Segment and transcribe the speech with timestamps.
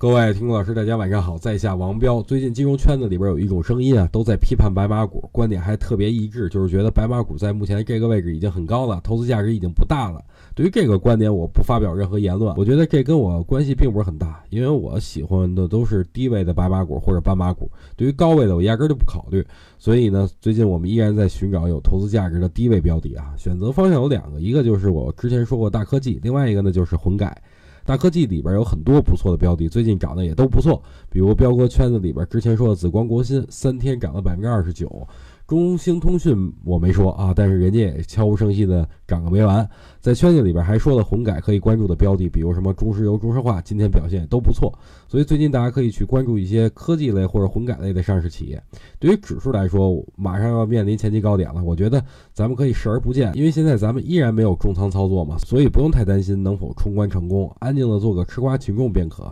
[0.00, 2.22] 各位听众老师，大家晚上好，在下王彪。
[2.22, 10.24] 最近金融圈子里边有一种声音啊，都在批判白马股，观点还特别一致，就是觉得白马股在目前这个位置已经很高了，投资价值已经不大了。
[10.54, 12.56] 对于这个观点，我不发表任何言论。
[12.56, 17.70] 我觉得这跟我关系并不是很大，因为我喜欢的都是低位的白马股或者斑马股。
[17.94, 19.46] 对于高位的，我压根就不考虑。
[19.76, 23.34] 所以呢，最近我们依然在寻找有投资价值的低位标的啊。
[23.36, 27.36] 选择方向有两个，一个就是我之前说过大科技，另外一个呢就是混改。
[27.84, 30.82] 大科技里边有很多不错的标的，最近涨得也都不错。
[31.10, 35.06] 比如彪哥圈子里边之前说的紫光国芯，三天涨了百分之二十九。
[35.50, 39.68] 中兴通讯我没说啊，但是人家也悄无声息的涨个没完。
[39.98, 44.72] 在圈子里边还说了混改可以关注的标的，比如什么中石油、中石化，今天表现也都不错。
[45.08, 48.62] 所以最近大家可以去关注一些科技类或者混改类的上市企业。
[49.00, 52.00] 对于指数来说，马上要面临前期高点了，我觉得
[52.32, 59.24] 咱们可以视而不见，因为现在咱们依然没有重仓操作嘛，所以不用太担心能否冲关成功，安静的做个吃瓜群众便可。